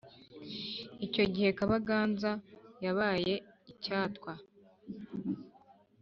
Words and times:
icyo 1.05 1.23
gihe 1.33 1.49
kabaganza 1.59 2.31
yabaye 2.85 3.33
icyatwa 3.71 4.31